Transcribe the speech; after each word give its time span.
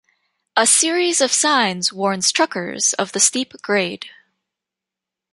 A 0.57 0.65
series 0.65 1.21
of 1.21 1.31
signs 1.31 1.93
warns 1.93 2.31
truckers 2.31 2.93
of 2.93 3.11
the 3.11 3.19
steep 3.19 3.53
grade. 3.61 4.07